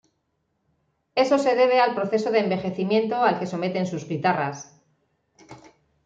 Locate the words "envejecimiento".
2.39-3.17